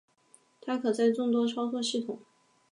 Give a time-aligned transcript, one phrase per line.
[0.61, 2.19] 它可在众多操作系统。